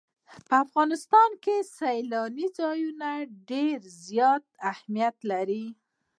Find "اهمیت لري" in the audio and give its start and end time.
4.71-5.65